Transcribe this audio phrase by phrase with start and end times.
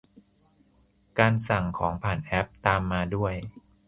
[1.19, 3.33] การสั่งของผ่านแอป ตามมาด้วย